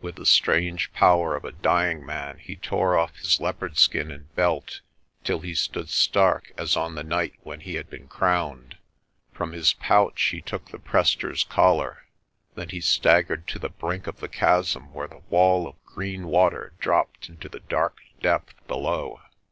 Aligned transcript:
With 0.00 0.16
the 0.16 0.26
strange 0.26 0.92
power 0.92 1.36
of 1.36 1.44
a 1.44 1.52
dying 1.52 2.04
man 2.04 2.38
he 2.40 2.56
tore 2.56 2.98
off 2.98 3.14
his 3.14 3.38
leopard 3.40 3.78
skin 3.78 4.10
and 4.10 4.34
belt 4.34 4.80
till 5.22 5.38
he 5.38 5.54
stood 5.54 5.88
stark 5.88 6.50
as 6.58 6.76
on 6.76 6.96
the 6.96 7.04
night 7.04 7.34
when 7.44 7.60
he 7.60 7.76
had 7.76 7.88
been 7.88 8.08
crowned. 8.08 8.76
From 9.32 9.52
his 9.52 9.74
pouch 9.74 10.20
he 10.20 10.40
took 10.42 10.70
the 10.72 10.80
Prester's 10.80 11.44
Collar. 11.44 12.06
Then 12.56 12.70
he 12.70 12.80
staggered 12.80 13.46
to 13.46 13.60
the 13.60 13.68
brink 13.70 14.08
of 14.08 14.18
the 14.18 14.26
chasm 14.26 14.92
where 14.92 15.06
the 15.06 15.22
wall 15.30 15.68
of 15.68 15.84
green 15.84 16.26
water 16.26 16.72
dropped 16.80 17.28
into 17.28 17.48
the 17.48 17.60
dark 17.60 17.98
depth 18.20 18.54
below. 18.66 19.20